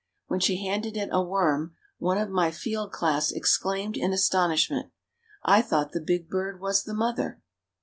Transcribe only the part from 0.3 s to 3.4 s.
she handed it a worm, one of my field class